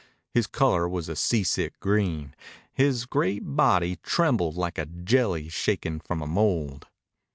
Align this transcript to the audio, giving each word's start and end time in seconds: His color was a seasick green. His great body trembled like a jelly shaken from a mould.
His 0.33 0.47
color 0.47 0.89
was 0.89 1.09
a 1.09 1.15
seasick 1.15 1.79
green. 1.79 2.33
His 2.73 3.05
great 3.05 3.43
body 3.45 3.97
trembled 4.01 4.55
like 4.57 4.79
a 4.79 4.87
jelly 4.87 5.47
shaken 5.47 5.99
from 5.99 6.23
a 6.23 6.27
mould. 6.27 6.87